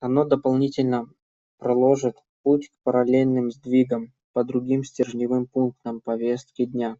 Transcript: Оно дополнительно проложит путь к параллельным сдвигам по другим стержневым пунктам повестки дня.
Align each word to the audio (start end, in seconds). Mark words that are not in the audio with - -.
Оно 0.00 0.24
дополнительно 0.24 1.08
проложит 1.58 2.16
путь 2.42 2.68
к 2.68 2.72
параллельным 2.82 3.52
сдвигам 3.52 4.12
по 4.32 4.42
другим 4.42 4.82
стержневым 4.82 5.46
пунктам 5.46 6.00
повестки 6.00 6.64
дня. 6.64 6.96